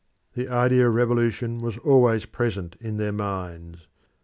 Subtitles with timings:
[0.33, 3.85] The idea of revolution was always present in their minds.